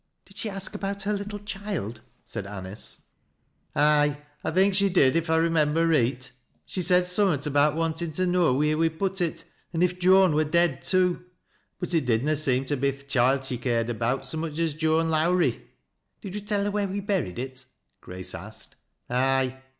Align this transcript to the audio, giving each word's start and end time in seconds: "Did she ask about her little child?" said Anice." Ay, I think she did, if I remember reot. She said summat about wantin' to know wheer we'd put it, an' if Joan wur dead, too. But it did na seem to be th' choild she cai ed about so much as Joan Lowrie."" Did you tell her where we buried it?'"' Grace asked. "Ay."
"Did 0.25 0.35
she 0.37 0.49
ask 0.49 0.73
about 0.73 1.03
her 1.03 1.13
little 1.13 1.37
child?" 1.37 2.01
said 2.25 2.47
Anice." 2.47 3.03
Ay, 3.75 4.17
I 4.43 4.49
think 4.49 4.73
she 4.73 4.89
did, 4.89 5.15
if 5.15 5.29
I 5.29 5.35
remember 5.35 5.85
reot. 5.87 6.31
She 6.65 6.81
said 6.81 7.05
summat 7.05 7.45
about 7.45 7.75
wantin' 7.75 8.11
to 8.13 8.25
know 8.25 8.51
wheer 8.51 8.77
we'd 8.79 8.97
put 8.97 9.21
it, 9.21 9.43
an' 9.71 9.83
if 9.83 9.99
Joan 9.99 10.33
wur 10.33 10.43
dead, 10.45 10.81
too. 10.81 11.23
But 11.79 11.93
it 11.93 12.05
did 12.07 12.23
na 12.23 12.33
seem 12.33 12.65
to 12.65 12.75
be 12.77 12.91
th' 12.91 13.07
choild 13.07 13.43
she 13.43 13.59
cai 13.59 13.73
ed 13.81 13.91
about 13.91 14.25
so 14.25 14.39
much 14.39 14.57
as 14.57 14.73
Joan 14.73 15.11
Lowrie."" 15.11 15.67
Did 16.21 16.33
you 16.33 16.41
tell 16.41 16.63
her 16.63 16.71
where 16.71 16.87
we 16.87 16.99
buried 16.99 17.37
it?'"' 17.37 17.65
Grace 18.01 18.33
asked. 18.33 18.75
"Ay." 19.07 19.59